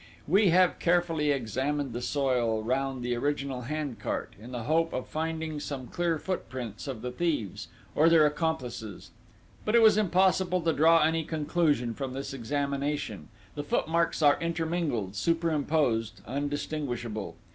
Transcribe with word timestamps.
"We 0.27 0.49
have 0.49 0.79
carefully 0.79 1.29
examined 1.29 1.93
the 1.93 2.01
soil 2.01 2.63
round 2.63 3.03
the 3.03 3.13
original 3.13 3.61
hand 3.61 3.99
cart, 3.99 4.33
in 4.41 4.51
the 4.51 4.63
hope 4.63 4.93
of 4.93 5.07
finding 5.07 5.59
some 5.59 5.85
clear 5.85 6.17
footprints 6.17 6.87
of 6.87 7.03
the 7.03 7.11
thieves, 7.11 7.67
or 7.93 8.09
their 8.09 8.25
accomplices; 8.25 9.11
but 9.63 9.75
it 9.75 9.81
was 9.83 9.99
impossible 9.99 10.61
to 10.61 10.73
draw 10.73 11.03
any 11.03 11.23
conclusion 11.23 11.93
from 11.93 12.13
this 12.13 12.33
examination 12.33 13.27
the 13.53 13.63
footmarks 13.63 14.23
are 14.23 14.39
intermingled, 14.41 15.13
superimposed, 15.15 16.21
undistinguishable. 16.25 17.35